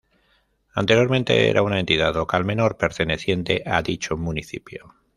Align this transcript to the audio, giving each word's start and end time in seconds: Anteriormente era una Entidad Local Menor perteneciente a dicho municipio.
Anteriormente 0.73 1.47
era 1.47 1.61
una 1.61 1.79
Entidad 1.79 2.15
Local 2.15 2.43
Menor 2.43 2.75
perteneciente 2.77 3.61
a 3.67 3.83
dicho 3.83 4.17
municipio. 4.17 4.95